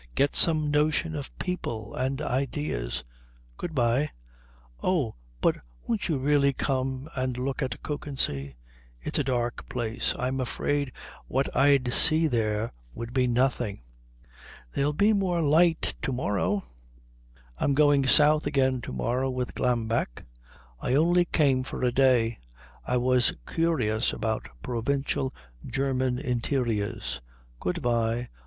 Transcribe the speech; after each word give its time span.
Get 0.15 0.35
some 0.35 0.71
notion 0.71 1.15
of 1.15 1.37
people 1.37 1.93
and 1.93 2.23
ideas. 2.23 3.03
Good 3.55 3.75
bye." 3.75 4.09
"Oh 4.81 5.13
but 5.41 5.57
won't 5.83 6.07
you 6.09 6.17
really 6.17 6.53
come 6.53 7.07
and 7.15 7.37
look 7.37 7.61
at 7.61 7.83
Kökensee?" 7.83 8.55
"It's 8.99 9.19
a 9.19 9.23
dark 9.23 9.69
place. 9.69 10.15
I'm 10.17 10.39
afraid 10.39 10.91
what 11.27 11.55
I'd 11.55 11.93
see 11.93 12.25
there 12.25 12.71
would 12.95 13.13
be 13.13 13.27
nothing." 13.27 13.83
"There'll 14.73 14.91
be 14.91 15.13
more 15.13 15.39
light 15.43 15.93
to 16.01 16.11
morrow" 16.11 16.63
"I'm 17.59 17.75
going 17.75 18.07
south 18.07 18.47
again 18.47 18.81
to 18.81 18.91
morrow 18.91 19.29
with 19.29 19.53
Glambeck. 19.53 20.25
I 20.79 20.95
only 20.95 21.25
came 21.25 21.61
for 21.61 21.83
a 21.83 21.91
day. 21.91 22.39
I 22.87 22.97
was 22.97 23.33
curious 23.45 24.13
about 24.13 24.47
provincial 24.63 25.31
German 25.63 26.17
interiors. 26.17 27.21
Good 27.59 27.83
bye." 27.83 28.29